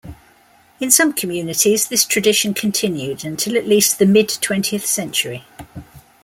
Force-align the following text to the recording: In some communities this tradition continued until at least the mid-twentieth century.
In 0.79 0.89
some 0.89 1.13
communities 1.13 1.87
this 1.87 2.05
tradition 2.05 2.55
continued 2.55 3.23
until 3.23 3.55
at 3.55 3.67
least 3.67 3.99
the 3.99 4.07
mid-twentieth 4.07 4.83
century. 4.83 5.43